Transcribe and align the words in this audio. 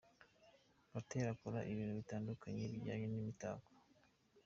Gatera 0.91 1.27
akora 1.33 1.59
ibintu 1.71 1.93
bitandukanye 1.99 2.61
bijyanye 2.71 3.05
n’imitako. 3.09 3.69